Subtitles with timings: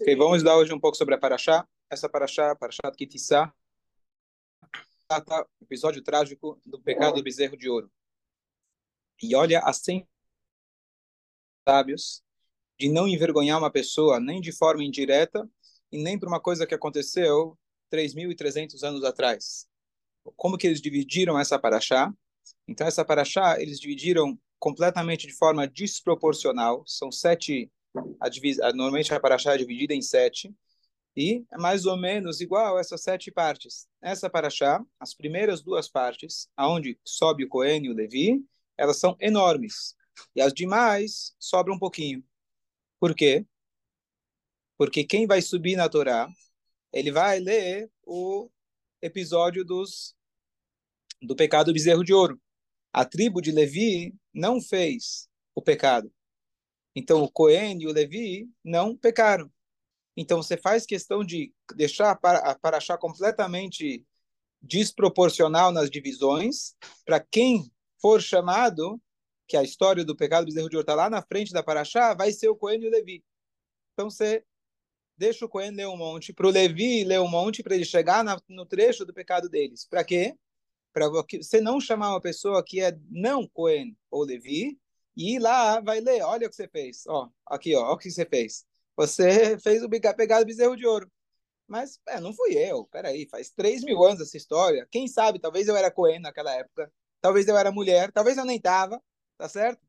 [0.00, 1.66] Ok, vamos dar hoje um pouco sobre a Paraxá.
[1.88, 3.54] Essa Paraxá, Paraxá Kitissá,
[5.06, 7.88] trata o episódio trágico do pecado do bezerro de ouro.
[9.22, 10.04] E olha a assim
[11.66, 12.22] sábios
[12.78, 15.48] de não envergonhar uma pessoa nem de forma indireta
[15.92, 17.56] e nem por uma coisa que aconteceu
[17.92, 19.68] 3.300 anos atrás.
[20.34, 22.12] Como que eles dividiram essa Paraxá?
[22.66, 26.82] Então, essa Paraxá, eles dividiram completamente de forma desproporcional.
[26.86, 27.70] São sete,
[28.18, 30.56] a divisa, normalmente a Paraxá é dividida em sete,
[31.14, 33.86] e é mais ou menos igual a essas sete partes.
[34.00, 38.42] Essa Paraxá, as primeiras duas partes, aonde sobe o Cohen e o Levi,
[38.74, 39.94] elas são enormes.
[40.34, 42.24] E as demais sobram um pouquinho.
[42.98, 43.46] Por quê?
[44.78, 46.26] Porque quem vai subir na Torá,
[46.90, 48.48] ele vai ler o
[49.02, 50.16] episódio dos
[51.20, 52.40] do pecado do bezerro de ouro
[52.94, 56.12] a tribo de Levi não fez o pecado.
[56.94, 59.52] Então o Cohen e o Levi não pecaram.
[60.16, 64.06] Então você faz questão de deixar a Paraxá completamente
[64.62, 67.68] desproporcional nas divisões, para quem
[68.00, 69.02] for chamado,
[69.48, 72.14] que a história do pecado do bezerro de ouro está lá na frente da Paraxá,
[72.14, 73.24] vai ser o Cohen e o Levi.
[73.92, 74.44] Então você
[75.16, 78.22] deixa o Cohen ler um monte, para o Levi ler um monte, para ele chegar
[78.22, 79.84] na, no trecho do pecado deles.
[79.84, 80.36] Para quê?
[80.94, 84.78] Para você não chamar uma pessoa que é não Cohen ou Levi
[85.16, 88.10] e ir lá vai ler, olha o que você fez, ó, aqui ó, o que
[88.10, 88.64] você fez.
[88.96, 91.10] Você fez o pegado bezerro de ouro.
[91.66, 94.86] Mas é, não fui eu, peraí, faz três mil anos essa história.
[94.90, 98.60] Quem sabe, talvez eu era Cohen naquela época, talvez eu era mulher, talvez eu nem
[98.60, 99.02] tava,
[99.36, 99.80] tá certo?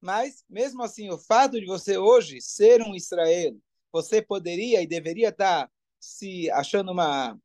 [0.00, 3.56] Mas, mesmo assim, o fato de você hoje ser um Israel,
[3.90, 7.38] você poderia e deveria estar tá se achando uma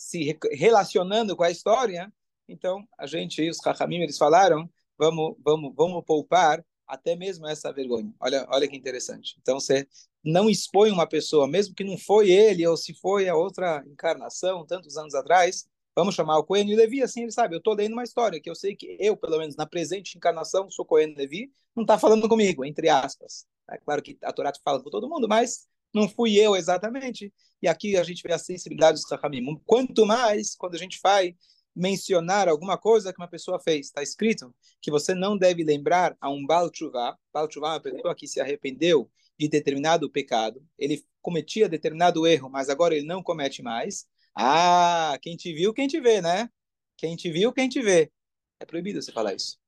[0.00, 2.10] se relacionando com a história,
[2.48, 8.10] então a gente, os Chachamim, eles falaram, vamos, vamos, vamos poupar até mesmo essa vergonha.
[8.18, 9.36] Olha, olha que interessante.
[9.42, 9.86] Então você
[10.24, 14.64] não expõe uma pessoa, mesmo que não foi ele ou se foi a outra encarnação
[14.64, 17.92] tantos anos atrás, vamos chamar o Cohen e Levi, assim ele sabe, eu estou lendo
[17.92, 21.14] uma história que eu sei que eu, pelo menos na presente encarnação, sou Cohen e
[21.14, 23.46] Levi, não está falando comigo, entre aspas.
[23.70, 27.32] É claro que a Torá fala com todo mundo, mas não fui eu exatamente.
[27.62, 29.60] E aqui a gente vê a sensibilidade dos Chachamim.
[29.66, 31.36] Quanto mais quando a gente vai
[31.74, 33.86] mencionar alguma coisa que uma pessoa fez.
[33.86, 36.44] Está escrito que você não deve lembrar a um.
[36.44, 40.62] Baal Tshuva é uma pessoa que se arrependeu de determinado pecado.
[40.78, 44.06] Ele cometia determinado erro, mas agora ele não comete mais.
[44.34, 46.48] Ah, quem te viu, quem te vê, né?
[46.96, 48.10] Quem te viu, quem te vê.
[48.58, 49.58] É proibido você falar isso.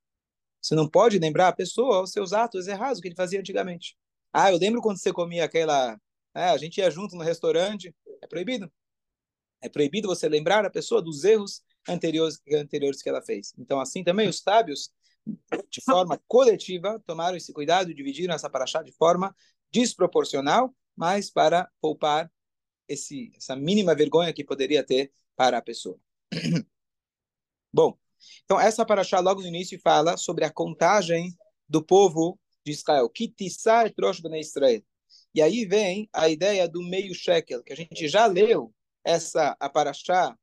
[0.61, 3.97] Você não pode lembrar a pessoa os seus atos errados que ele fazia antigamente.
[4.33, 5.99] Ah, eu lembro quando você comia aquela
[6.35, 8.71] é, a gente ia junto no restaurante, é proibido.
[9.61, 13.53] É proibido você lembrar a pessoa dos erros anteriores, anteriores que ela fez.
[13.59, 14.91] Então, assim também, os sábios,
[15.71, 19.35] de forma coletiva, tomaram esse cuidado e dividiram essa paraxá de forma
[19.71, 22.31] desproporcional, mas para poupar
[22.89, 25.99] esse, essa mínima vergonha que poderia ter para a pessoa.
[27.73, 27.97] Bom,
[28.45, 31.35] então essa paraxá logo no início fala sobre a contagem
[31.69, 33.09] do povo de Israel.
[33.09, 34.83] Kitissá etrosh bnei Israel.
[35.35, 38.73] E aí vem a ideia do meio shekel, que a gente já leu
[39.05, 40.37] essa a Paraxá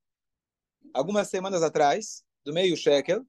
[0.94, 3.26] algumas semanas atrás, do meio shekel,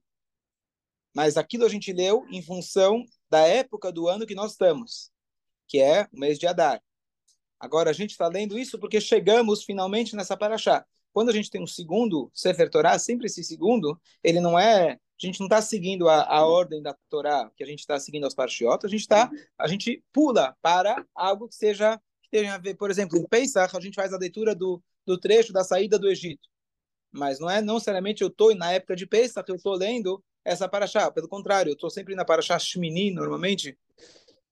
[1.13, 5.11] mas aquilo a gente leu em função da época do ano que nós estamos,
[5.67, 6.81] que é o mês de Adar.
[7.59, 10.85] Agora a gente está lendo isso porque chegamos finalmente nessa Paraxá.
[11.13, 15.29] Quando a gente tem um segundo Sefer Torah, sempre esse segundo, ele não é a
[15.29, 18.33] gente não está seguindo a, a, ordem da Torá, que a gente está seguindo aos
[18.33, 22.75] parchiotas, a gente tá, a gente pula para algo que seja que tenha a ver,
[22.75, 26.09] por exemplo, em Pesach, a gente faz a leitura do, do trecho da saída do
[26.09, 26.49] Egito.
[27.11, 30.67] Mas não é não necessariamente eu estou na época de Pesach, eu estou lendo essa
[30.67, 31.11] paraxá.
[31.11, 33.77] Pelo contrário, eu estou sempre na paraxá Shmini, normalmente,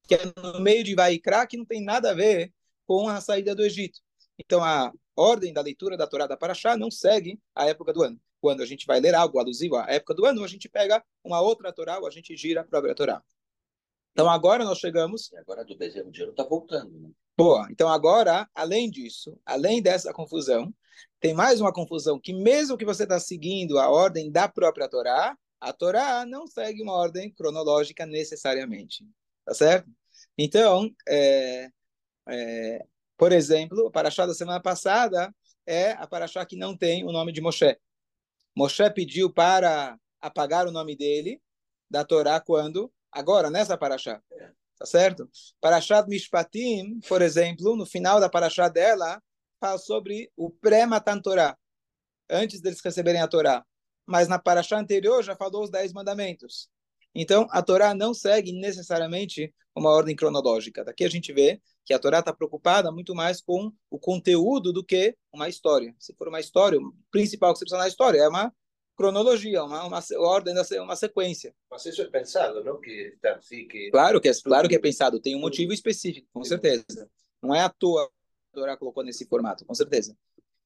[0.08, 2.54] que é no meio de Vaikra, que não tem nada a ver
[2.86, 4.02] com a saída do Egito.
[4.38, 8.20] Então, a ordem da leitura da Torá da Paraxá não segue a época do ano
[8.42, 11.42] quando a gente vai ler algo alusivo à época do ano, a gente pega uma
[11.42, 13.22] outra Torá ou a gente gira a própria Torá.
[14.12, 15.32] Então agora nós chegamos.
[15.32, 16.92] E agora do bezerro de ouro está voltando.
[17.00, 17.10] Né?
[17.38, 17.68] Boa.
[17.72, 20.74] Então agora, além disso, além dessa confusão,
[21.20, 25.38] tem mais uma confusão que mesmo que você está seguindo a ordem da própria Torá,
[25.60, 29.06] a Torá não segue uma ordem cronológica necessariamente,
[29.46, 29.90] tá certo?
[30.38, 31.70] Então, é,
[32.28, 32.86] é,
[33.18, 35.34] por exemplo, o paraxá da semana passada
[35.66, 37.78] é a paraxá que não tem o nome de Moshe.
[38.60, 41.42] Moshe pediu para apagar o nome dele
[41.90, 42.92] da Torá quando?
[43.10, 44.22] Agora, nessa paraxá.
[44.78, 45.30] Tá certo?
[45.62, 49.24] Paraxá Mishpatim, por exemplo, no final da paraxá dela,
[49.62, 51.58] fala sobre o pré-Matan Torá,
[52.30, 53.66] antes deles receberem a Torá.
[54.06, 56.68] Mas na paraxá anterior já falou os dez mandamentos.
[57.16, 60.84] Então, a Torá não segue necessariamente uma ordem cronológica.
[60.84, 64.84] Daqui a gente vê que a Torá está preocupada muito mais com o conteúdo do
[64.84, 65.96] que uma história.
[66.00, 68.54] Se for uma história, o principal que você precisa na história é uma
[68.96, 71.56] cronologia, uma, uma ordem, uma sequência.
[71.72, 72.82] Mas isso é pensado, não?
[72.82, 73.90] Que assim, que...
[73.92, 77.10] Claro que é, claro que é pensado, tem um motivo específico, com certeza.
[77.42, 80.18] Não é à toa que a Torá colocou nesse formato, com certeza.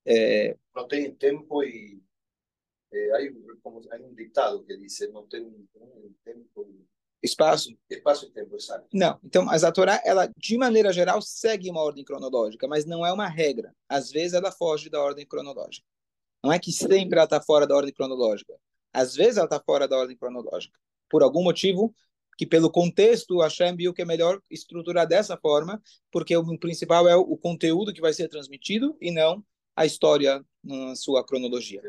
[0.06, 0.58] É...
[0.76, 2.02] Não tem tempo e
[2.92, 6.68] é, hay, como, hay um ditado que diz não tem um tempo
[7.24, 7.76] espaço.
[7.90, 9.18] Espaço e tempo exato não.
[9.24, 13.12] Então mas a Torá ela de maneira geral segue uma ordem cronológica mas não é
[13.12, 13.74] uma regra.
[13.88, 15.86] Às vezes ela foge da ordem cronológica.
[16.44, 18.54] Não é que sempre ela está fora da ordem cronológica.
[18.92, 20.78] Às vezes ela está fora da ordem cronológica.
[21.10, 21.96] Por algum motivo
[22.38, 25.82] que pelo contexto Hashem viu que é melhor estruturar dessa forma
[26.12, 29.44] porque o principal é o conteúdo que vai ser transmitido e não
[29.76, 31.82] a história na sua cronologia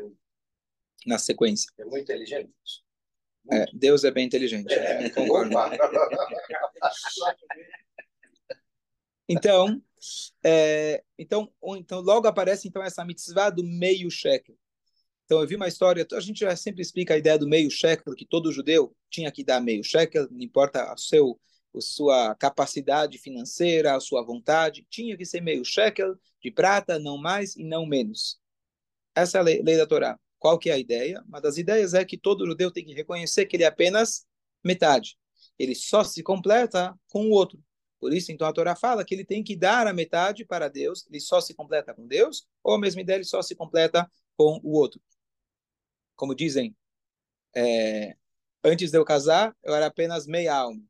[1.05, 1.69] na sequência.
[1.77, 2.51] É muito inteligente.
[3.51, 4.73] É, Deus é bem inteligente.
[4.73, 5.09] É.
[5.09, 5.55] Concordo.
[9.29, 9.81] então,
[10.43, 14.57] é, então, então, logo aparece então essa mitzvah do meio shekel.
[15.25, 18.13] Então, eu vi uma história, a gente já sempre explica a ideia do meio shekel,
[18.13, 21.39] que todo judeu tinha que dar meio shekel, não importa o seu,
[21.75, 27.17] a sua capacidade financeira, a sua vontade, tinha que ser meio shekel de prata, não
[27.17, 28.39] mais e não menos.
[29.15, 30.19] Essa é a lei, lei da Torá.
[30.45, 31.23] Qual que é a ideia?
[31.27, 34.27] Uma das ideias é que todo judeu tem que reconhecer que ele é apenas
[34.63, 35.17] metade.
[35.57, 37.59] Ele só se completa com o outro.
[37.99, 41.03] Por isso, então, a Torá fala que ele tem que dar a metade para Deus,
[41.09, 44.07] ele só se completa com Deus, ou a mesma ideia, ele só se completa
[44.37, 45.01] com o outro.
[46.15, 46.77] Como dizem,
[47.55, 48.15] é,
[48.63, 50.83] antes de eu casar, eu era apenas meia alma.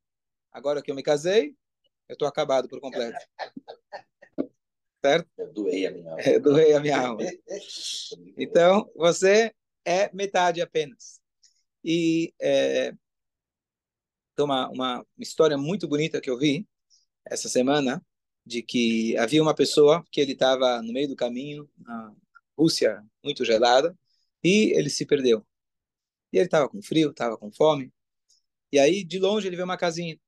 [0.51, 1.55] Agora que eu me casei,
[2.09, 3.17] eu estou acabado por completo
[5.05, 5.29] certo?
[5.37, 6.17] Eu doei a minha alma.
[6.25, 7.21] Eu doei a minha alma.
[8.37, 9.53] Então, você
[9.85, 11.19] é metade apenas.
[11.83, 12.93] E é,
[14.39, 16.67] uma, uma história muito bonita que eu vi
[17.23, 18.03] essa semana,
[18.45, 22.13] de que havia uma pessoa que ele estava no meio do caminho, na
[22.57, 23.95] Rússia muito gelada,
[24.43, 25.45] e ele se perdeu.
[26.33, 27.93] E ele estava com frio, estava com fome.
[28.71, 30.19] E aí, de longe, ele vê uma casinha.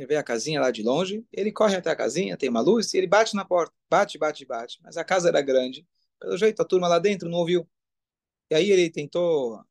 [0.00, 2.94] Ele vê a casinha lá de longe, ele corre até a casinha, tem uma luz,
[2.94, 3.74] e ele bate na porta.
[3.90, 4.80] Bate, bate, bate.
[4.82, 5.86] Mas a casa era grande.
[6.18, 7.68] Pelo jeito, a turma lá dentro não ouviu.
[8.50, 9.62] E aí ele tentou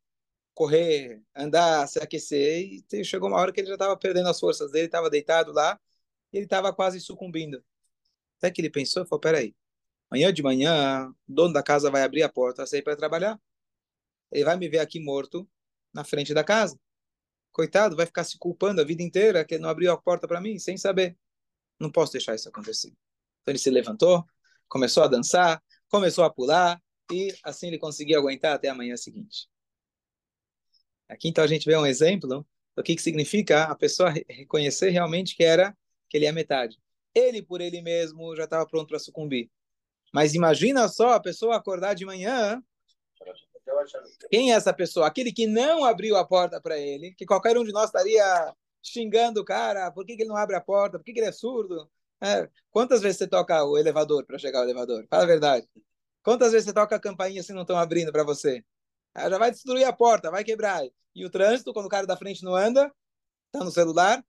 [0.54, 4.72] correr, andar, se aquecer, e chegou uma hora que ele já estava perdendo as forças
[4.72, 5.80] dele, estava deitado lá,
[6.32, 7.64] e ele estava quase sucumbindo.
[8.38, 9.56] Até que ele pensou e falou, peraí,
[10.12, 13.42] amanhã de manhã, o dono da casa vai abrir a porta, sair para trabalhar.
[14.32, 15.50] Ele vai me ver aqui morto
[15.94, 16.80] na frente da casa
[17.60, 20.58] coitado, vai ficar se culpando a vida inteira que não abriu a porta para mim,
[20.58, 21.18] sem saber.
[21.78, 22.88] Não posso deixar isso acontecer.
[23.42, 24.24] Então ele se levantou,
[24.70, 29.50] começou a dançar, começou a pular, e assim ele conseguiu aguentar até a manhã seguinte.
[31.10, 35.36] Aqui então a gente vê um exemplo do que, que significa a pessoa reconhecer realmente
[35.36, 35.78] que era
[36.08, 36.78] que ele é metade.
[37.14, 39.52] Ele por ele mesmo já estava pronto para sucumbir.
[40.14, 42.64] Mas imagina só a pessoa acordar de manhã
[44.30, 45.08] quem é essa pessoa?
[45.08, 49.42] Aquele que não abriu a porta para ele, que qualquer um de nós estaria xingando
[49.42, 51.32] o cara, por que, que ele não abre a porta, por que, que ele é
[51.32, 51.90] surdo?
[52.22, 55.06] É, quantas vezes você toca o elevador para chegar ao elevador?
[55.10, 55.68] Fala a verdade.
[56.22, 58.64] Quantas vezes você toca a campainha se não estão abrindo para você?
[59.14, 60.84] Ah, já vai destruir a porta, vai quebrar.
[61.16, 62.94] E o trânsito, quando o cara da frente não anda,
[63.48, 64.24] está no celular,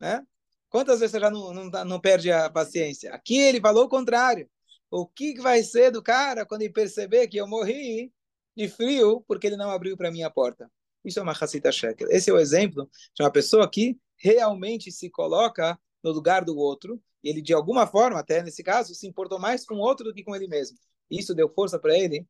[0.00, 0.26] né?
[0.68, 3.12] Quantas vezes você já não, não, não perde a paciência?
[3.12, 4.48] Aqui ele falou o contrário.
[4.90, 8.12] O que vai ser do cara quando ele perceber que eu morri
[8.56, 10.70] de frio porque ele não abriu para mim a porta.
[11.04, 12.08] Isso é uma Hassita Shekel.
[12.10, 17.02] Esse é o exemplo de uma pessoa que realmente se coloca no lugar do outro
[17.22, 20.14] e ele, de alguma forma, até nesse caso, se importou mais com o outro do
[20.14, 20.78] que com ele mesmo.
[21.10, 22.26] Isso deu força para ele,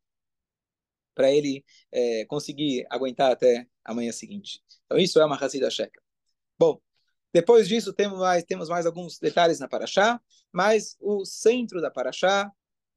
[1.15, 4.61] para ele é, conseguir aguentar até a manhã seguinte.
[4.87, 6.03] Então, isso é uma Hassita Shekel.
[6.59, 6.81] Bom,
[7.33, 10.21] depois disso, temos mais, temos mais alguns detalhes na Paraxá,
[10.53, 12.51] mas o centro da Paraxá,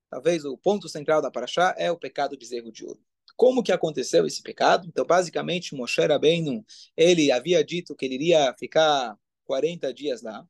[0.10, 3.00] talvez o ponto central da Paraxá, é o pecado de zerro de ouro.
[3.36, 4.88] Como que aconteceu esse pecado?
[4.88, 6.64] Então, basicamente, Moshe Rabbeinu,
[6.96, 10.48] ele havia dito que ele iria ficar 40 dias lá.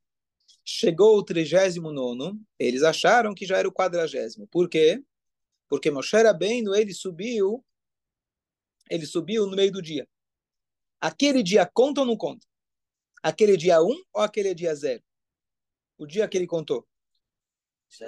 [0.65, 4.47] Chegou o 39 eles acharam que já era o quadragésimo.
[4.47, 5.01] Por quê?
[5.67, 7.63] Porque Moshe Rabbeinu, ele subiu,
[8.89, 10.07] ele subiu no meio do dia.
[10.99, 12.45] Aquele dia conta ou não conta?
[13.21, 15.01] Aquele dia 1 um, ou aquele dia 0?
[15.97, 16.87] O dia que ele contou.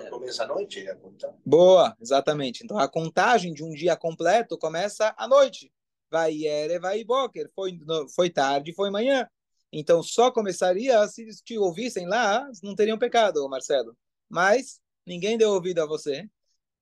[0.10, 1.34] Começa à noite contar.
[1.46, 2.64] Boa, exatamente.
[2.64, 5.72] Então a contagem de um dia completo começa à noite.
[6.10, 7.52] Vai ere, vai boker.
[7.54, 7.78] Foi,
[8.16, 9.28] foi tarde, foi manhã.
[9.72, 13.96] Então só começaria se te ouvissem lá, não teriam pecado, Marcelo.
[14.30, 16.28] Mas ninguém deu ouvido a você.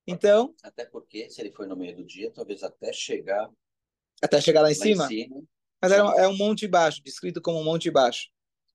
[0.05, 0.53] Então.
[0.61, 3.49] Até porque, se ele foi no meio do dia, talvez até chegar.
[4.21, 5.05] Até chegar lá em, lá cima.
[5.05, 5.43] em cima.
[5.81, 8.29] Mas era, é um monte baixo, descrito como um monte baixo.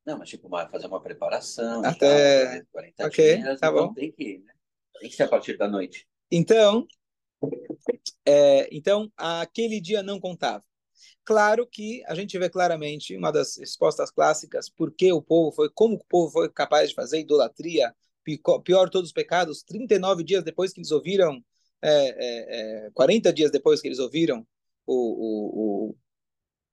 [0.09, 1.85] Não, mas tipo, uma, fazer uma preparação.
[1.85, 2.61] Até...
[2.61, 3.93] Tal, 40 ok, dias, tá então bom.
[3.93, 4.55] Tem que ir, né?
[4.99, 6.09] Tem que ser a partir da noite.
[6.33, 6.89] Então,
[8.25, 10.65] é, então aquele dia não contava.
[11.27, 15.69] Claro que a gente vê claramente uma das respostas clássicas por que o povo foi,
[15.69, 17.95] como o povo foi capaz de fazer idolatria,
[18.65, 21.45] pior todos os pecados, 39 dias depois que eles ouviram,
[21.83, 24.47] é, é, 40 dias depois que eles ouviram
[24.87, 25.97] o, o, o,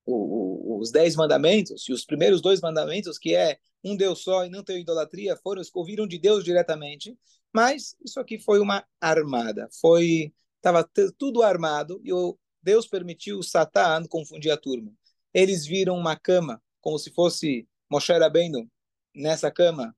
[0.05, 4.63] os dez mandamentos, e os primeiros dois mandamentos, que é um Deus só e não
[4.63, 7.17] ter idolatria, foram ouviram de Deus diretamente,
[7.53, 10.83] mas isso aqui foi uma armada, foi estava
[11.17, 14.91] tudo armado e o Deus permitiu o Satã confundir a turma.
[15.31, 18.69] Eles viram uma cama, como se fosse Moshe Rabbeinu
[19.13, 19.95] nessa cama,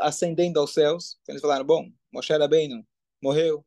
[0.00, 1.18] ascendendo aos céus.
[1.22, 2.86] Então eles falaram, bom, Moshe Rabbeinu
[3.22, 3.64] morreu.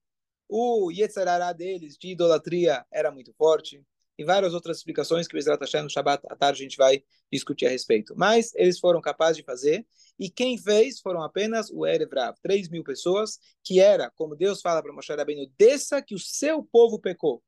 [0.47, 3.85] O Yetzirará deles, de idolatria, era muito forte.
[4.19, 7.01] E várias outras explicações que o Bezerra Hashem no Shabbat à tarde a gente vai
[7.31, 8.13] discutir a respeito.
[8.17, 9.87] Mas eles foram capazes de fazer.
[10.19, 14.59] E quem fez foram apenas o Erev Rav, 3 mil pessoas, que era, como Deus
[14.59, 17.41] fala para Moshe Rabbeinu, desça que o seu povo pecou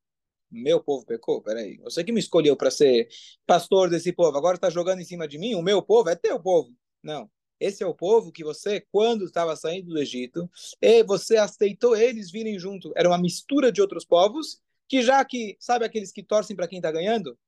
[0.51, 1.41] meu povo pecou?
[1.41, 3.07] Peraí, você que me escolheu para ser
[3.47, 5.55] pastor desse povo, agora está jogando em cima de mim?
[5.55, 6.75] O meu povo é teu povo.
[7.01, 7.29] Não.
[7.59, 10.49] Esse é o povo que você, quando estava saindo do Egito,
[10.81, 12.91] e você aceitou eles virem junto.
[12.95, 14.59] Era uma mistura de outros povos,
[14.91, 17.39] que já que, sabe aqueles que torcem para quem está ganhando?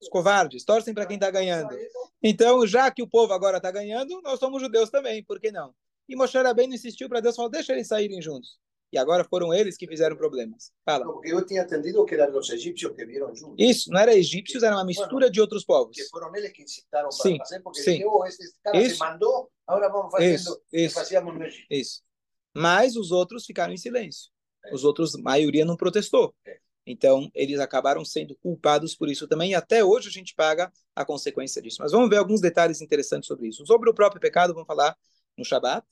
[0.00, 1.76] Os covardes, torcem para quem está ganhando.
[2.22, 5.74] Então, já que o povo agora está ganhando, nós somos judeus também, por que não?
[6.08, 8.56] E Moshe Rabbeinu insistiu para Deus, falou, deixa eles saírem juntos.
[8.92, 10.70] E agora foram eles que fizeram problemas.
[10.84, 11.04] Fala.
[11.04, 13.56] Porque eu tinha entendido que eram os egípcios que viram juntos.
[13.58, 15.96] Isso, não era egípcios, era uma mistura bueno, de outros povos.
[15.96, 17.92] Que foram eles que incitaram para sim, fazer, porque sim.
[17.94, 18.94] Dijeron, este cara isso.
[18.94, 21.66] se mandou, agora vamos fazendo isso, isso, fazíamos no Egito.
[21.68, 22.02] Isso.
[22.54, 24.30] Mas os outros ficaram em silêncio.
[24.64, 24.72] É.
[24.72, 26.32] Os outros, a maioria não protestou.
[26.46, 26.60] É.
[26.86, 31.04] Então, eles acabaram sendo culpados por isso também, e até hoje a gente paga a
[31.04, 31.78] consequência disso.
[31.80, 33.66] Mas vamos ver alguns detalhes interessantes sobre isso.
[33.66, 34.96] Sobre o próprio pecado, vamos falar
[35.36, 35.84] no Shabat.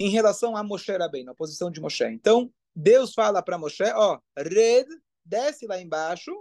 [0.00, 2.04] Em relação a Moshe Rabbeinu, a posição de Moshe.
[2.04, 4.86] Então, Deus fala para Moshe, ó, Red,
[5.24, 6.32] desce lá embaixo,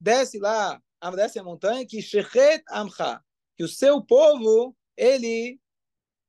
[0.00, 0.80] desce lá,
[1.16, 3.20] desce a montanha, que Shechet Amcha,
[3.56, 5.60] que o seu povo, ele,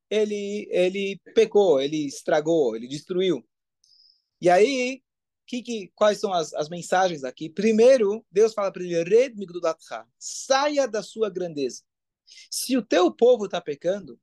[0.10, 3.48] ele, ele pecou, ele estragou, ele destruiu.
[4.42, 5.02] E aí,
[5.46, 7.50] que, que, quais são as, as mensagens aqui?
[7.50, 9.34] Primeiro, Deus fala para ele, Red
[10.18, 11.84] saia da sua grandeza.
[12.50, 14.20] Se o teu povo está pecando,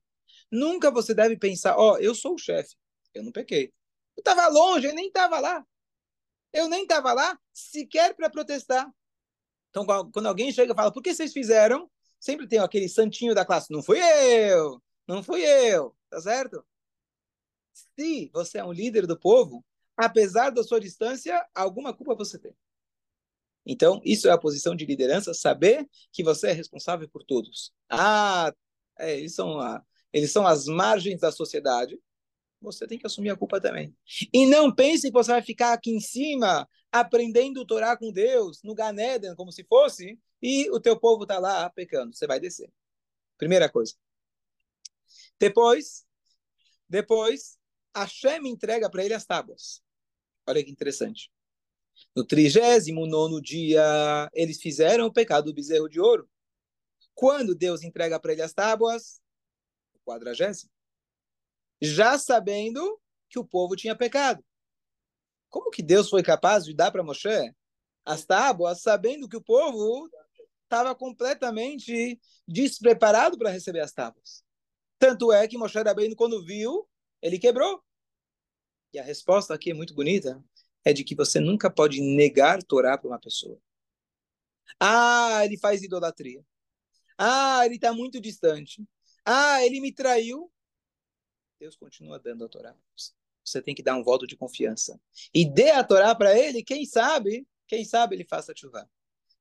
[0.50, 2.74] nunca você deve pensar, ó, eu sou o chefe,
[3.14, 3.72] eu não pequei.
[4.16, 5.64] Eu estava longe, eu nem estava lá.
[6.52, 8.92] Eu nem estava lá sequer para protestar.
[9.70, 11.90] Então, quando alguém chega e fala, por que vocês fizeram?
[12.20, 16.64] Sempre tem aquele santinho da classe, não fui eu, não fui eu, tá certo?
[17.96, 19.64] Se você é um líder do povo,
[19.96, 22.54] apesar da sua distância, alguma culpa você tem.
[23.64, 27.72] Então, isso é a posição de liderança, saber que você é responsável por todos.
[27.88, 28.52] Ah,
[28.98, 29.82] é, eles, são a,
[30.12, 31.98] eles são as margens da sociedade,
[32.60, 33.94] você tem que assumir a culpa também.
[34.32, 38.62] E não pense que você vai ficar aqui em cima aprendendo o Torá com Deus,
[38.62, 42.14] no Ganeden, como se fosse, e o teu povo está lá pecando.
[42.14, 42.70] Você vai descer.
[43.38, 43.94] Primeira coisa.
[45.38, 46.04] Depois,
[46.88, 47.58] depois,
[47.94, 49.82] Hashem entrega para ele as tábuas.
[50.46, 51.30] Olha que interessante.
[52.16, 56.28] No trigésimo nono dia, eles fizeram o pecado do bezerro de ouro.
[57.14, 59.20] Quando Deus entrega para ele as tábuas?
[59.94, 60.72] O quadragésimo
[61.82, 64.44] já sabendo que o povo tinha pecado.
[65.50, 67.52] Como que Deus foi capaz de dar para Moshe
[68.04, 70.08] as tábuas, sabendo que o povo
[70.62, 74.44] estava completamente despreparado para receber as tábuas?
[74.96, 76.88] Tanto é que Moshe Rabbeinu, quando viu,
[77.22, 77.82] ele quebrou.
[78.92, 80.42] E a resposta aqui é muito bonita,
[80.84, 83.58] é de que você nunca pode negar Torá para uma pessoa.
[84.78, 86.44] Ah, ele faz idolatria.
[87.16, 88.84] Ah, ele está muito distante.
[89.24, 90.52] Ah, ele me traiu.
[91.58, 92.76] Deus continua dando a Torá.
[93.44, 95.00] Você tem que dar um voto de confiança.
[95.32, 98.88] E dê a Torá para ele, quem sabe, quem sabe ele faça chuva.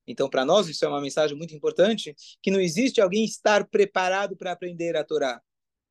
[0.08, 4.36] Então, para nós, isso é uma mensagem muito importante, que não existe alguém estar preparado
[4.36, 5.42] para aprender a Torá.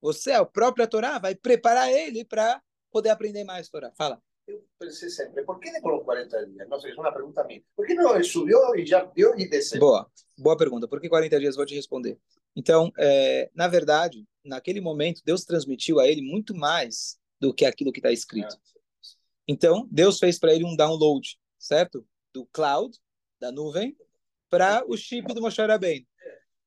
[0.00, 3.92] Você, a própria Torá, vai preparar ele para poder aprender mais Torá.
[3.96, 4.20] Fala.
[4.46, 6.68] Eu pensei sempre, por que demorou 40 dias?
[6.68, 7.62] Não sei, é uma pergunta minha.
[7.76, 9.78] Por que não ele subiu e já viu e desceu?
[9.78, 10.88] Boa, boa pergunta.
[10.88, 11.54] Por que 40 dias?
[11.54, 12.18] Vou te responder.
[12.56, 17.92] Então, é, na verdade, naquele momento, Deus transmitiu a ele muito mais do que aquilo
[17.92, 18.56] que está escrito.
[19.46, 22.06] Então, Deus fez para ele um download, certo?
[22.32, 22.96] Do cloud,
[23.38, 23.96] da nuvem,
[24.48, 26.06] para o chip do Moshe Rabbeinu.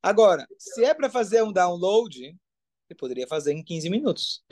[0.02, 2.36] Agora, se é para fazer um download,
[2.94, 4.44] ele poderia fazer em 15 minutos,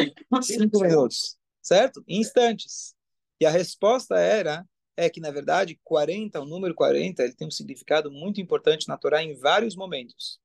[0.41, 2.03] 5 minutos, certo?
[2.07, 2.95] Em instantes.
[3.39, 4.65] E a resposta era
[4.97, 8.97] é que, na verdade, 40, o número 40, ele tem um significado muito importante na
[8.97, 10.39] Torá em vários momentos.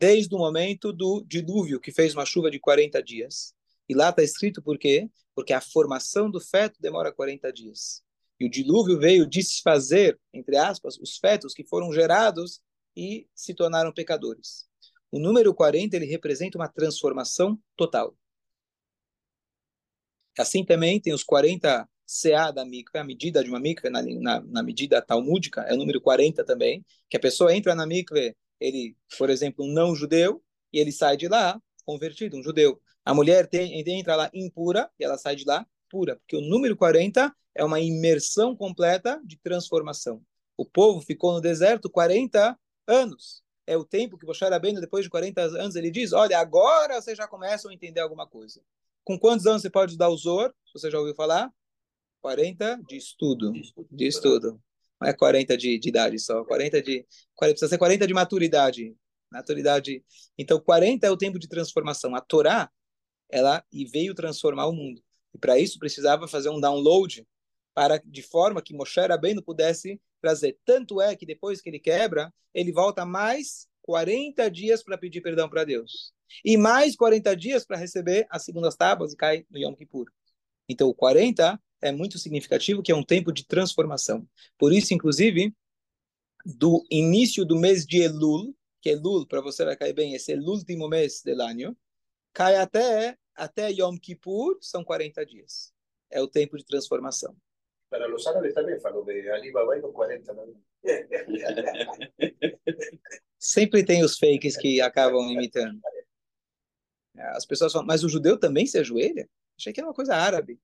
[0.00, 3.54] Desde o momento do dilúvio, que fez uma chuva de 40 dias.
[3.88, 5.08] E lá está escrito por quê?
[5.34, 8.02] Porque a formação do feto demora 40 dias.
[8.40, 12.60] E o dilúvio veio desfazer, entre aspas, os fetos que foram gerados
[12.96, 14.66] e se tornaram pecadores.
[15.14, 18.18] O número 40 ele representa uma transformação total.
[20.36, 24.40] Assim também tem os 40 CA da mikve, a medida de uma mikve na, na,
[24.40, 28.96] na, medida talmúdica, é o número 40 também, que a pessoa entra na mikve, ele,
[29.16, 30.42] por exemplo, um não judeu,
[30.72, 32.82] e ele sai de lá convertido, um judeu.
[33.04, 36.76] A mulher tem, entra lá impura e ela sai de lá pura, porque o número
[36.76, 40.20] 40 é uma imersão completa de transformação.
[40.56, 43.43] O povo ficou no deserto 40 anos.
[43.66, 47.16] É o tempo que Moshe Rabbeinu, depois de 40 anos, ele diz, olha, agora vocês
[47.16, 48.60] já começam a entender alguma coisa.
[49.02, 50.54] Com quantos anos você pode estudar o Zor?
[50.72, 51.50] Você já ouviu falar?
[52.20, 53.52] 40 de estudo.
[53.90, 54.60] De estudo.
[55.00, 56.44] Não é 40 de, de idade só.
[56.44, 57.06] 40 de.
[57.34, 58.96] 40, precisa ser 40 de maturidade.
[59.30, 60.04] Maturidade.
[60.38, 62.14] Então, 40 é o tempo de transformação.
[62.14, 62.70] A Torá,
[63.30, 65.02] ela e veio transformar o mundo.
[65.34, 67.26] E para isso precisava fazer um download
[67.74, 70.58] para de forma que Moshe Rabbeinu pudesse trazer.
[70.64, 75.50] Tanto é que depois que ele quebra, ele volta mais 40 dias para pedir perdão
[75.50, 76.14] para Deus.
[76.42, 80.06] E mais 40 dias para receber as segundas tábuas e cai no Yom Kippur.
[80.66, 84.26] Então, o 40 é muito significativo, que é um tempo de transformação.
[84.56, 85.54] Por isso, inclusive,
[86.42, 90.36] do início do mês de Elul, que Elul, para você vai cair bem, esse é
[90.38, 91.76] o último mês do ano,
[92.32, 95.70] cai até, até Yom Kippur, são 40 dias.
[96.10, 97.36] É o tempo de transformação.
[97.94, 100.56] Para os árabes também falam de Alibaba e 40 anos.
[103.38, 105.80] Sempre tem os fakes que acabam imitando.
[107.16, 109.28] As pessoas falam, mas o judeu também se ajoelha?
[109.56, 110.58] Achei que era uma coisa árabe.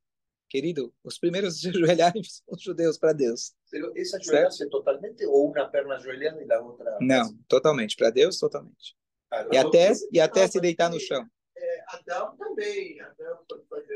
[0.49, 3.54] Querido, os primeiros a se ajoelharem são os judeus para Deus.
[3.94, 6.99] Essa ajoelha-se totalmente ou uma perna ajoelhando e a outra?
[7.00, 7.94] Não, totalmente.
[7.94, 8.96] Para Deus, totalmente.
[9.30, 11.25] Ah, e até, e até se deitar no chão.
[11.92, 13.00] É, Adão também.
[13.00, 13.40] Adão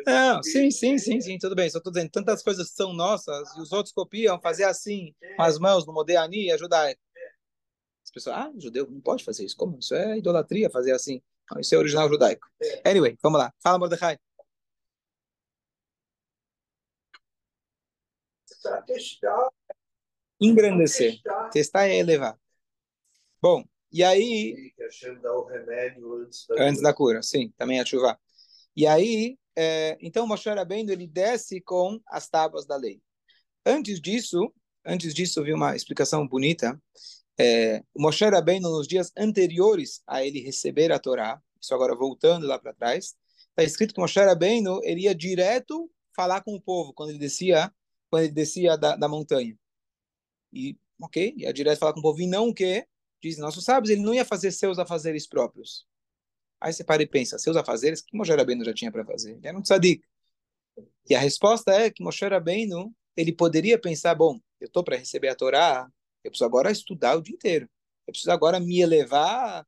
[0.06, 1.68] não, sim, sim, sim, sim, tudo bem.
[1.70, 5.58] Só estou dizendo, tantas coisas são nossas e os outros copiam, fazer assim, com as
[5.58, 6.94] mãos, no Modeani, ajudar.
[8.02, 9.56] As pessoas, ah, judeu não pode fazer isso.
[9.56, 9.78] Como?
[9.78, 11.22] Isso é idolatria, fazer assim.
[11.50, 12.46] Não, isso é original judaico.
[12.84, 13.52] Anyway, vamos lá.
[13.62, 14.18] Fala, Mordecai.
[18.86, 19.50] testar.
[20.40, 21.20] Engrandecer.
[21.52, 22.38] Testar é elevar.
[23.40, 24.72] Bom, e aí.
[26.58, 28.18] Antes da cura, sim, também a chuva.
[28.76, 33.00] E aí, é, então Moshe Rabbeinu, ele desce com as tábuas da lei.
[33.64, 34.52] Antes disso,
[34.84, 36.76] antes disso, vi uma explicação bonita.
[37.38, 42.48] É, o Moshe Rabbeinu, nos dias anteriores a ele receber a Torá, isso agora voltando
[42.48, 43.14] lá para trás,
[43.50, 47.72] está escrito que Moshe Rabbeinu, ele ia direto falar com o povo quando ele descia
[48.10, 49.56] quando ele descia da, da montanha.
[50.52, 52.86] E, ok, ia direto falar com o povo, e não o que,
[53.28, 55.86] diz nossos sábios, ele não ia fazer seus afazeres próprios.
[56.60, 59.32] Aí você para e pensa, seus afazeres, que Moshe Rabbeinu já tinha para fazer?
[59.32, 60.04] Ele era um tzadik.
[61.08, 65.28] E a resposta é que Moshe Rabbeinu, ele poderia pensar, bom, eu estou para receber
[65.28, 65.88] a Torá,
[66.22, 67.68] eu preciso agora estudar o dia inteiro.
[68.06, 69.66] Eu preciso agora me elevar,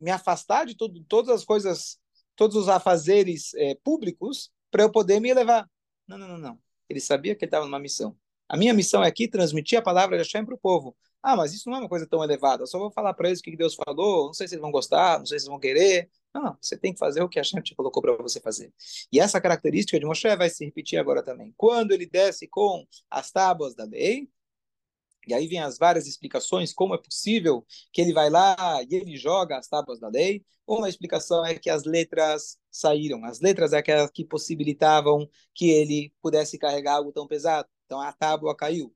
[0.00, 1.98] me afastar de todo, todas as coisas,
[2.36, 5.68] todos os afazeres é, públicos, para eu poder me elevar.
[6.06, 6.58] Não, não, não, não.
[6.88, 8.16] Ele sabia que ele estava numa missão.
[8.48, 10.96] A minha missão é aqui transmitir a palavra de Hashem para o povo.
[11.26, 12.64] Ah, mas isso não é uma coisa tão elevada.
[12.64, 14.26] Eu só vou falar para eles o que Deus falou.
[14.26, 16.10] Não sei se eles vão gostar, não sei se eles vão querer.
[16.34, 16.54] Não.
[16.60, 18.70] Você tem que fazer o que Hashem te colocou para você fazer.
[19.10, 21.54] E essa característica de Moshe vai se repetir agora também.
[21.56, 24.28] Quando ele desce com as tábuas da lei,
[25.26, 29.16] e aí vem as várias explicações como é possível que ele vai lá e ele
[29.16, 30.44] joga as tábuas da lei.
[30.66, 33.24] Uma explicação é que as letras saíram.
[33.24, 37.66] As letras é aquelas que possibilitavam que ele pudesse carregar algo tão pesado.
[37.86, 38.94] Então a tábua caiu.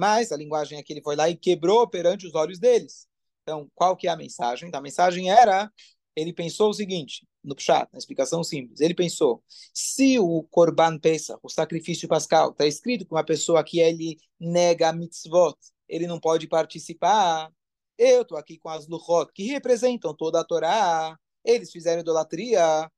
[0.00, 3.06] Mas a linguagem é que ele foi lá e quebrou perante os olhos deles.
[3.42, 4.70] Então, qual que é a mensagem?
[4.72, 5.70] A mensagem era,
[6.16, 11.38] ele pensou o seguinte, no Pshat, na explicação simples, ele pensou, se o Korban Pesach,
[11.42, 15.54] o sacrifício pascal, está escrito que uma pessoa que ele nega mitzvot,
[15.86, 17.52] ele não pode participar,
[17.98, 22.90] eu estou aqui com as Luchot, que representam toda a Torá, eles fizeram idolatria,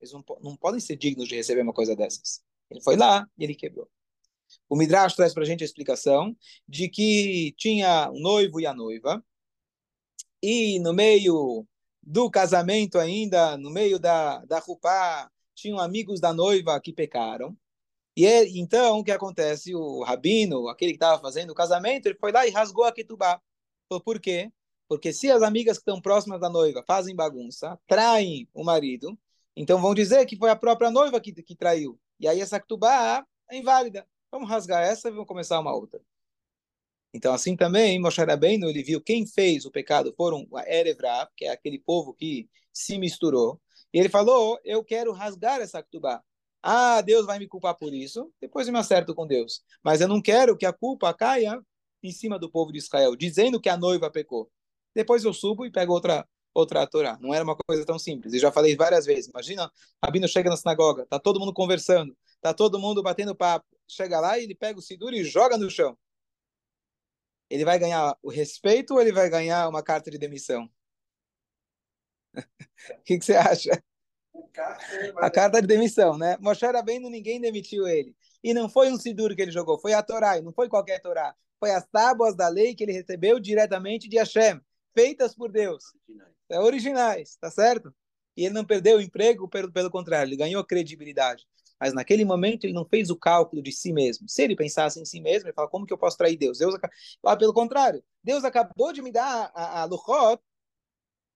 [0.00, 2.42] eles não, não podem ser dignos de receber uma coisa dessas.
[2.68, 3.88] Ele foi lá e ele quebrou.
[4.68, 8.74] O Midrash traz para a gente a explicação de que tinha o noivo e a
[8.74, 9.24] noiva,
[10.42, 11.66] e no meio
[12.02, 17.56] do casamento ainda, no meio da, da rupá, tinham amigos da noiva que pecaram.
[18.16, 19.74] E é, então, o que acontece?
[19.74, 23.40] O rabino, aquele que estava fazendo o casamento, ele foi lá e rasgou a ketubá.
[24.04, 24.52] Por quê?
[24.88, 29.18] Porque se as amigas que estão próximas da noiva fazem bagunça, traem o marido,
[29.54, 32.00] então vão dizer que foi a própria noiva que, que traiu.
[32.18, 34.06] E aí essa ketubá é inválida.
[34.30, 36.00] Vamos rasgar essa e vamos começar uma outra.
[37.12, 41.46] Então, assim também, Moshe Rabbeinu, ele viu quem fez o pecado foram a Erevra, que
[41.46, 43.60] é aquele povo que se misturou,
[43.92, 46.22] e ele falou, eu quero rasgar essa Ketubá.
[46.62, 49.62] Ah, Deus vai me culpar por isso, depois eu me acerto com Deus.
[49.82, 51.58] Mas eu não quero que a culpa caia
[52.02, 54.50] em cima do povo de Israel, dizendo que a noiva pecou.
[54.94, 57.16] Depois eu subo e pego outra outra Torá.
[57.20, 58.34] Não era uma coisa tão simples.
[58.34, 59.28] Eu já falei várias vezes.
[59.28, 59.70] Imagina,
[60.04, 63.77] Rabino chega na sinagoga, tá todo mundo conversando, tá todo mundo batendo papo.
[63.88, 65.96] Chega lá e ele pega o Sidur e joga no chão
[67.50, 70.70] ele vai ganhar o respeito ou ele vai ganhar uma carta de demissão?
[72.90, 73.82] O que, que, você acha?
[75.16, 76.36] A carta de demissão, né?
[76.40, 78.16] Moshe Rabbeinu, ninguém demitiu ele.
[78.42, 81.00] E não foi um Sidur que ele jogou, foi a Torá, e não foi qualquer
[81.00, 81.34] Torá.
[81.58, 84.60] Foi as tábuas da lei que ele recebeu diretamente de Hashem,
[84.94, 85.84] feitas por Deus.
[86.48, 87.92] É, originais tá certo?
[88.36, 91.44] E ele não perdeu o emprego, pelo, pelo contrário, ele ganhou credibilidade.
[91.80, 94.28] Mas naquele momento ele não fez o cálculo de si mesmo.
[94.28, 96.58] Se ele pensasse em si mesmo, ele fala, como que eu posso trair Deus?
[96.58, 96.74] Deus
[97.24, 100.42] ah, pelo contrário, Deus acabou de me dar a, a, a Luchot,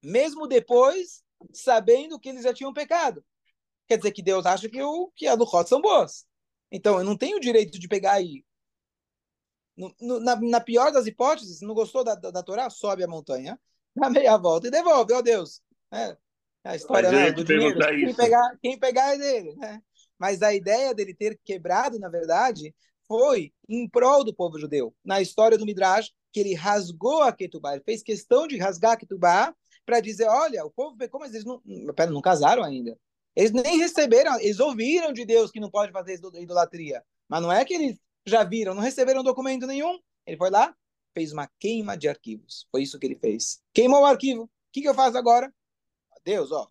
[0.02, 3.24] mesmo depois, sabendo que eles já tinham pecado.
[3.86, 6.26] Quer dizer que Deus acha que, o, que as Luchot são boas.
[6.70, 8.44] Então, eu não tenho o direito de pegar aí.
[9.76, 13.08] No, no, na, na, pior das hipóteses, não gostou da, da, da Torá, sobe a
[13.08, 13.58] montanha,
[13.94, 15.62] dá meia volta e devolve, ó oh, Deus.
[15.90, 16.16] É,
[16.64, 19.56] a história né, do dinheiro, quem pegar, quem pegar é dele.
[19.56, 19.82] Né?
[20.18, 22.74] Mas a ideia dele ter quebrado, na verdade,
[23.06, 24.94] foi em prol do povo judeu.
[25.04, 28.96] Na história do Midrash, que ele rasgou a Ketubá, ele fez questão de rasgar a
[28.96, 31.60] Ketubá para dizer, olha, o povo pecou, mas eles não,
[31.94, 32.96] pera, não casaram ainda.
[33.34, 37.02] Eles nem receberam, eles ouviram de Deus que não pode fazer idolatria.
[37.28, 39.98] Mas não é que eles já viram, não receberam documento nenhum.
[40.26, 40.74] Ele foi lá,
[41.14, 42.66] fez uma queima de arquivos.
[42.70, 43.60] Foi isso que ele fez.
[43.72, 44.44] Queimou o arquivo.
[44.44, 45.52] O que, que eu faço agora?
[46.24, 46.68] Deus, ó,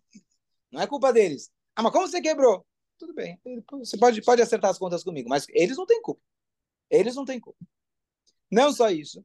[0.70, 1.50] não é culpa deles.
[1.76, 2.64] Ah, mas como você quebrou?
[3.02, 3.40] Tudo bem.
[3.80, 6.22] Você pode, pode acertar as contas comigo, mas eles não têm culpa.
[6.88, 7.58] Eles não têm culpa.
[8.50, 9.24] Não só isso.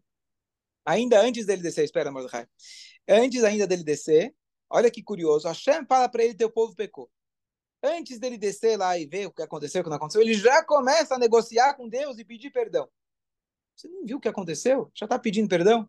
[0.84, 2.48] Ainda antes dele descer, espera, Mordecai.
[3.08, 4.34] Antes ainda dele descer,
[4.68, 5.48] olha que curioso.
[5.48, 7.10] Hashem fala para ele: teu povo pecou.
[7.84, 10.64] Antes dele descer lá e ver o que aconteceu, o que não aconteceu, ele já
[10.64, 12.90] começa a negociar com Deus e pedir perdão.
[13.76, 14.90] Você não viu o que aconteceu?
[14.96, 15.88] Já está pedindo perdão?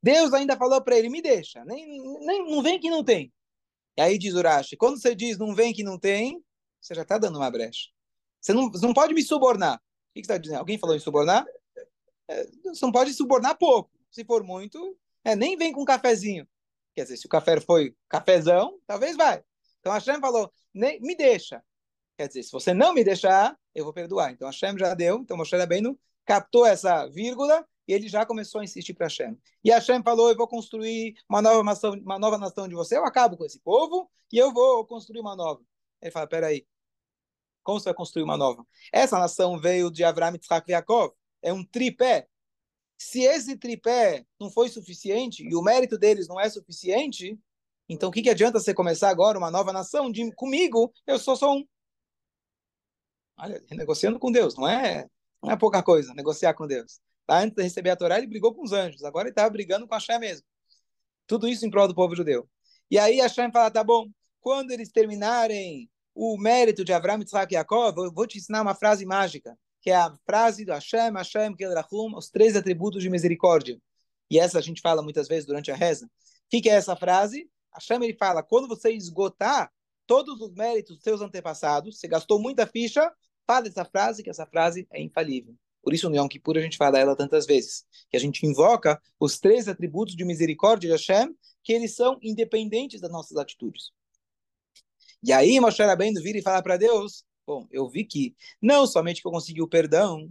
[0.00, 1.84] Deus ainda falou para ele: me deixa, nem,
[2.20, 3.32] nem, não vem que não tem.
[3.96, 6.40] E aí diz Urashi: quando você diz não vem que não tem,
[6.82, 7.88] você já está dando uma brecha.
[8.40, 9.76] Você não, você não pode me subornar.
[9.76, 9.78] O
[10.12, 10.58] que, você está dizendo?
[10.58, 11.46] Alguém falou em subornar?
[12.28, 13.90] É, você não pode subornar pouco.
[14.10, 16.46] Se for muito, é, nem vem com cafezinho.
[16.94, 19.42] Quer dizer, se o café foi cafezão, talvez vai.
[19.80, 21.62] Então a Hashem falou, nem, me deixa.
[22.16, 24.32] Quer dizer, se você não me deixar, eu vou perdoar.
[24.32, 28.60] Então a Hashem já deu, então Moshe Rabbeinu captou essa vírgula e ele já começou
[28.60, 29.38] a insistir para Hashem.
[29.64, 33.04] E Hashem falou, eu vou construir uma nova nação, uma nova nação de você, eu
[33.04, 35.62] acabo com esse povo e eu vou construir uma nova.
[36.00, 36.66] Ele fala, peraí,
[37.62, 38.66] como você vai construir uma nova?
[38.92, 41.12] Essa nação veio de Avraham, Yitzhak e Yaakov.
[41.40, 42.26] É um tripé.
[42.98, 47.38] Se esse tripé não foi suficiente e o mérito deles não é suficiente,
[47.88, 50.10] então o que, que adianta você começar agora uma nova nação?
[50.10, 51.66] De, comigo, eu sou só um.
[53.36, 55.06] Olha, negociando com Deus, não é,
[55.42, 57.00] não é pouca coisa, negociar com Deus.
[57.26, 57.40] Tá?
[57.40, 59.94] Antes de receber a Torá, ele brigou com os anjos, agora ele estava brigando com
[59.94, 60.46] a Hashem mesmo.
[61.26, 62.48] Tudo isso em prol do povo judeu.
[62.90, 64.08] E aí a Hashem fala, tá bom,
[64.40, 68.74] quando eles terminarem o mérito de Abraão, Yitzhak e Yaakov, eu vou te ensinar uma
[68.74, 73.78] frase mágica, que é a frase do Hashem, Hashem, Kedrachum, os três atributos de misericórdia.
[74.30, 76.06] E essa a gente fala muitas vezes durante a reza.
[76.06, 76.08] O
[76.48, 77.48] que, que é essa frase?
[77.74, 79.70] Hashem ele fala, quando você esgotar
[80.06, 83.10] todos os méritos dos seus antepassados, você gastou muita ficha,
[83.46, 85.54] fala essa frase, que essa frase é infalível.
[85.82, 89.00] Por isso no Yom Kippur a gente fala ela tantas vezes, que a gente invoca
[89.18, 93.90] os três atributos de misericórdia de Hashem, que eles são independentes das nossas atitudes.
[95.22, 99.22] E aí Moshe Rabbeinu vira e fala para Deus, bom, eu vi que não somente
[99.22, 100.28] que eu consegui o perdão,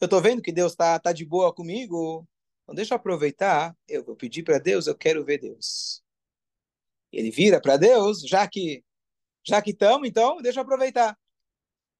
[0.00, 2.26] eu estou vendo que Deus está tá de boa comigo,
[2.62, 6.02] então deixa eu aproveitar, eu vou pedir para Deus, eu quero ver Deus.
[7.12, 8.84] Ele vira para Deus, já que
[9.42, 11.18] já que estamos, então deixa eu aproveitar.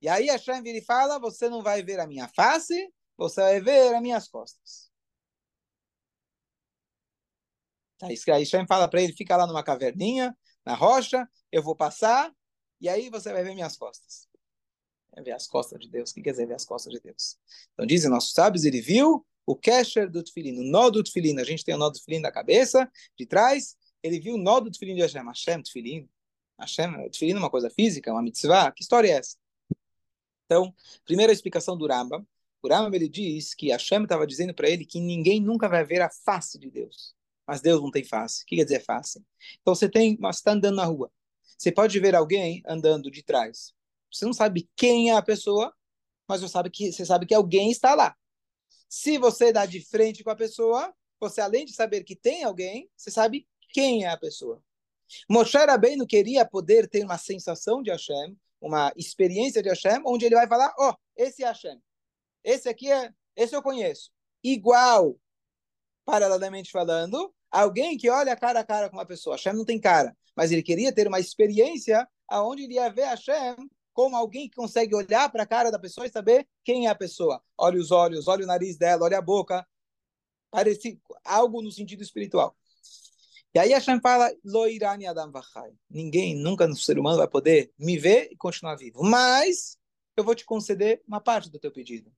[0.01, 3.61] E aí Hashem vira e fala, você não vai ver a minha face, você vai
[3.61, 4.91] ver as minhas costas.
[8.03, 12.33] Aí Hashem fala para ele, fica lá numa caverninha, na rocha, eu vou passar,
[12.81, 14.29] e aí você vai ver minhas costas.
[15.17, 16.11] É ver as costas de Deus.
[16.11, 17.37] O que quer dizer ver as costas de Deus?
[17.73, 21.39] Então dizem nossos sábios, ele viu o kesher do tefilin, o nó do tefilin.
[21.41, 23.77] A gente tem o nó do tefilin na cabeça, de trás.
[24.03, 25.25] Ele viu o nó do tefilin de Hashem.
[25.25, 26.09] Hashem, tefilin.
[26.59, 28.71] Hashem, tefilin é uma coisa física, uma mitzvah.
[28.71, 29.37] Que história é essa?
[30.47, 32.27] Então, primeira explicação do Rambam.
[32.63, 36.03] O Rambam, ele diz que Hashem estava dizendo para ele que ninguém nunca vai ver
[36.03, 37.15] a face de Deus.
[37.47, 38.43] Mas Deus não tem face.
[38.43, 39.25] O que quer dizer face?
[39.61, 41.11] Então, você tem, mas está andando na rua.
[41.57, 43.73] Você pode ver alguém andando de trás.
[44.13, 45.75] Você não sabe quem é a pessoa,
[46.29, 48.17] mas você sabe que, você sabe que alguém está lá.
[48.89, 52.91] Se você dá de frente com a pessoa, você além de saber que tem alguém,
[52.97, 54.63] você sabe quem é a pessoa.
[55.29, 60.35] Moshe Rabbeinu queria poder ter uma sensação de Hashem, uma experiência de Hashem, onde ele
[60.35, 61.81] vai falar, ó, oh, esse é Hashem.
[62.43, 64.11] Esse aqui é, esse eu conheço.
[64.43, 65.19] Igual,
[66.05, 69.37] paralelamente falando, alguém que olha cara a cara com uma pessoa.
[69.37, 73.57] Hashem não tem cara, mas ele queria ter uma experiência aonde ele ia ver Hashem
[73.93, 76.95] como alguém que consegue olhar para a cara da pessoa e saber quem é a
[76.95, 77.43] pessoa.
[77.59, 79.69] Olha os olhos, olha o nariz dela, olha a boca.
[80.51, 82.57] Parece algo no sentido espiritual.
[83.55, 85.73] E aí Hashem fala, Loirani Adam Vachai.
[85.91, 89.03] Ninguém, nunca no ser humano vai poder me ver e continuar vivo.
[89.03, 89.77] Mas
[90.17, 92.11] eu vou te conceder uma parte do teu pedido.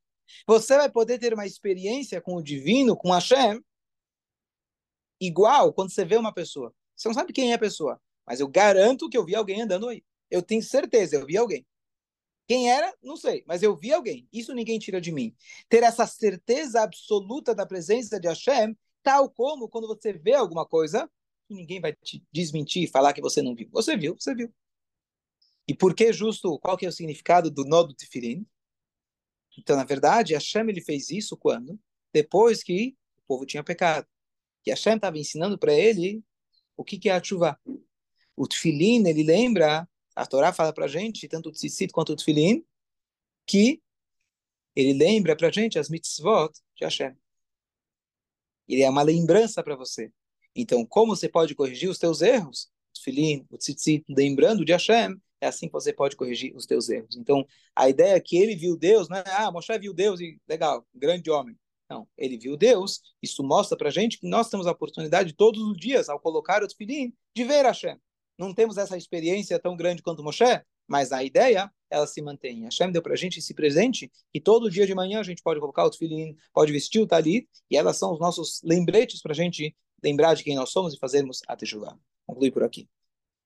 [0.47, 3.61] Você vai poder ter uma experiência com o divino, com Hashem,
[5.21, 6.73] igual quando você vê uma pessoa.
[7.03, 9.89] Você não sabe quem é a pessoa, mas eu garanto que eu vi alguém andando
[9.89, 10.05] aí.
[10.31, 11.67] Eu tenho certeza, eu vi alguém.
[12.47, 14.29] Quem era, não sei, mas eu vi alguém.
[14.33, 15.35] Isso ninguém tira de mim.
[15.69, 21.11] Ter essa certeza absoluta da presença de Hashem, tal como quando você vê alguma coisa,
[21.49, 23.69] e ninguém vai te desmentir, falar que você não viu.
[23.73, 24.53] Você viu, você viu.
[25.69, 28.47] E por que justo, qual que é o significado do nó do tefilim?
[29.59, 31.79] Então, na verdade, Hashem ele fez isso quando?
[32.13, 34.07] Depois que o povo tinha pecado.
[34.63, 36.23] Que Hashem estava ensinando para ele
[36.77, 37.59] o que, que é a chuva.
[38.43, 42.65] O tefilim, ele lembra, a Torá fala para gente, tanto o tzitzit quanto o tefilim,
[43.47, 43.81] que
[44.75, 47.17] ele lembra para gente as mitzvot de Hashem.
[48.67, 50.11] Ele é uma lembrança para você.
[50.57, 52.69] Então, como você pode corrigir os teus erros?
[53.07, 57.15] O o tzitzit, lembrando de Hashem, é assim que você pode corrigir os teus erros.
[57.17, 60.37] Então, a ideia é que ele viu Deus, não é, ah, Moshe viu Deus e
[60.49, 61.57] legal, grande homem.
[61.89, 65.77] Não, ele viu Deus, isso mostra para gente que nós temos a oportunidade todos os
[65.77, 67.97] dias, ao colocar o tefilim, de ver Hashem.
[68.39, 72.65] Não temos essa experiência tão grande quanto Moshe, mas a ideia, ela se mantém.
[72.65, 75.61] Hashem deu para a gente esse presente e todo dia de manhã a gente pode
[75.61, 79.35] colocar o tefilim, pode vestir o talit, e elas são os nossos lembretes para a
[79.35, 81.97] gente lembrar de quem nós somos e fazermos a tejuvá.
[82.27, 82.89] Conclui por aqui.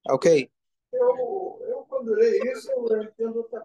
[0.08, 0.50] Ok?
[0.92, 3.60] Eu, eu quando leio isso, eu entendo outra